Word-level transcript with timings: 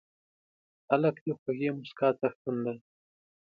هلک 0.89 1.15
د 1.25 1.27
خوږې 1.39 1.69
موسکا 1.75 2.07
څښتن 2.19 2.55
دی. 2.65 2.75